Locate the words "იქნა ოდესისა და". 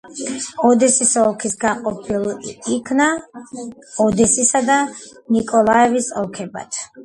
2.77-4.81